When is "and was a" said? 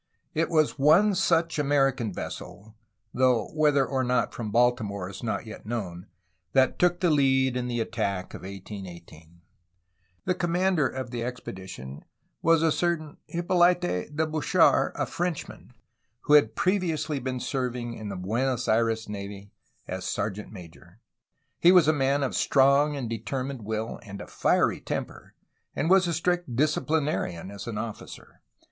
25.75-26.13